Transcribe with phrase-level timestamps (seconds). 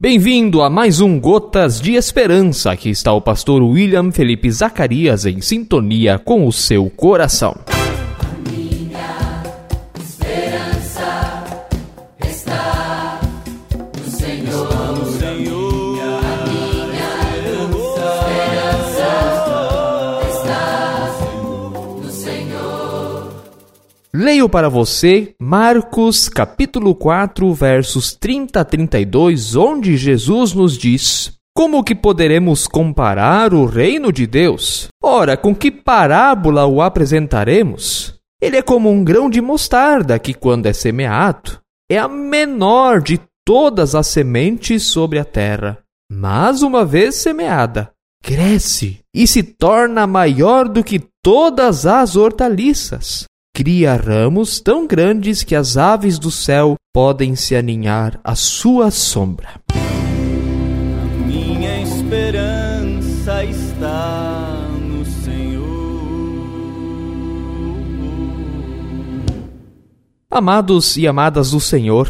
[0.00, 2.70] Bem-vindo a mais um Gotas de Esperança.
[2.70, 7.56] Aqui está o pastor William Felipe Zacarias em sintonia com o seu coração.
[24.20, 31.84] Leio para você Marcos capítulo 4, versos 30 a 32, onde Jesus nos diz: Como
[31.84, 34.88] que poderemos comparar o reino de Deus?
[35.00, 38.18] Ora, com que parábola o apresentaremos?
[38.42, 43.20] Ele é como um grão de mostarda que, quando é semeado, é a menor de
[43.46, 45.78] todas as sementes sobre a terra.
[46.10, 53.96] Mas, uma vez semeada, cresce e se torna maior do que todas as hortaliças cria
[53.96, 59.60] ramos tão grandes que as aves do céu podem se aninhar à sua sombra.
[61.26, 65.66] Minha esperança está no Senhor.
[70.30, 72.08] Amados e amadas do Senhor,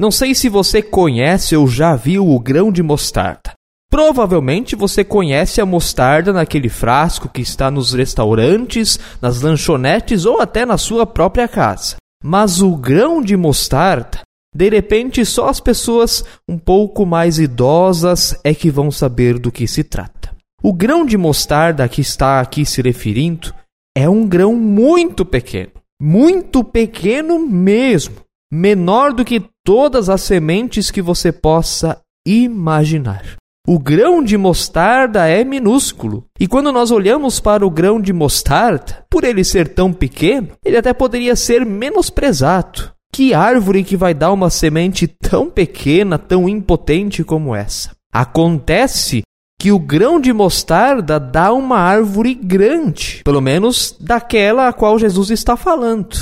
[0.00, 3.45] não sei se você conhece ou já viu o grão de mostarda.
[3.90, 10.66] Provavelmente você conhece a mostarda naquele frasco que está nos restaurantes, nas lanchonetes ou até
[10.66, 11.96] na sua própria casa.
[12.22, 14.20] Mas o grão de mostarda,
[14.54, 19.68] de repente só as pessoas um pouco mais idosas é que vão saber do que
[19.68, 20.34] se trata.
[20.62, 23.54] O grão de mostarda que está aqui se referindo
[23.96, 28.16] é um grão muito pequeno, muito pequeno mesmo,
[28.52, 33.36] menor do que todas as sementes que você possa imaginar.
[33.68, 36.24] O grão de mostarda é minúsculo.
[36.38, 40.76] E quando nós olhamos para o grão de mostarda, por ele ser tão pequeno, ele
[40.76, 42.92] até poderia ser menosprezado.
[43.12, 47.90] Que árvore que vai dar uma semente tão pequena, tão impotente como essa?
[48.12, 49.22] Acontece
[49.58, 55.30] que o grão de mostarda dá uma árvore grande, pelo menos daquela a qual Jesus
[55.30, 56.16] está falando.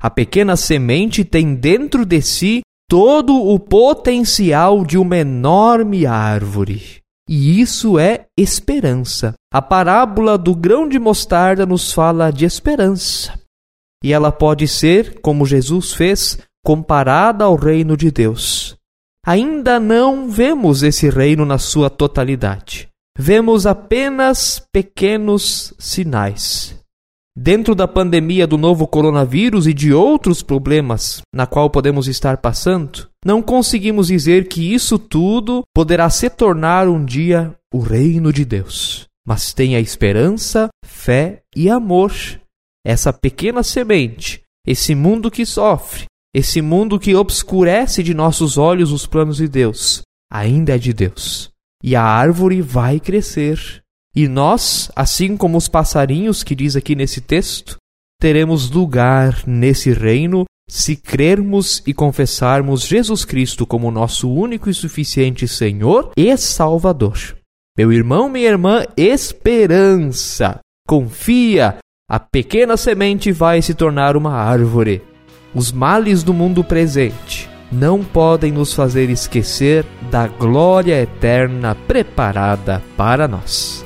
[0.00, 7.00] A pequena semente tem dentro de si todo o potencial de uma enorme árvore.
[7.28, 9.34] E isso é esperança.
[9.52, 13.38] A parábola do grão de mostarda nos fala de esperança.
[14.04, 18.76] E ela pode ser, como Jesus fez, comparada ao reino de Deus.
[19.26, 22.88] Ainda não vemos esse reino na sua totalidade.
[23.18, 26.85] Vemos apenas pequenos sinais
[27.36, 33.08] dentro da pandemia do novo coronavírus e de outros problemas na qual podemos estar passando,
[33.22, 39.06] não conseguimos dizer que isso tudo poderá se tornar um dia o reino de Deus.
[39.26, 42.12] Mas tenha esperança, fé e amor.
[42.84, 46.04] Essa pequena semente, esse mundo que sofre,
[46.34, 51.50] esse mundo que obscurece de nossos olhos os planos de Deus, ainda é de Deus.
[51.82, 53.82] E a árvore vai crescer
[54.16, 57.76] e nós, assim como os passarinhos que diz aqui nesse texto,
[58.18, 65.46] teremos lugar nesse reino se crermos e confessarmos Jesus Cristo como nosso único e suficiente
[65.46, 67.36] Senhor e Salvador.
[67.76, 70.60] Meu irmão, minha irmã, esperança.
[70.88, 71.76] Confia,
[72.08, 75.02] a pequena semente vai se tornar uma árvore.
[75.54, 83.28] Os males do mundo presente não podem nos fazer esquecer da glória eterna preparada para
[83.28, 83.85] nós.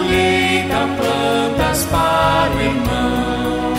[0.00, 3.74] Colheita plantas para o irmão.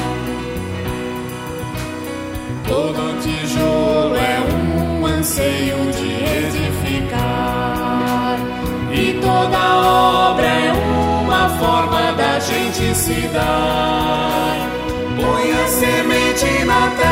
[2.68, 6.10] Todo tijolo é um anseio de
[6.46, 8.38] edificar,
[8.92, 10.72] e toda obra é
[11.24, 14.22] uma forma da gente se dar
[15.68, 17.11] semente na terra.